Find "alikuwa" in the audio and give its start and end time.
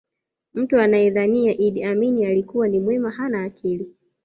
2.25-2.67